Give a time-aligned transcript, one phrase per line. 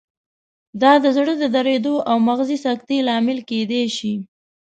[0.81, 4.13] دا د زړه د دریدو او مغزي سکتې لامل کېدای شي.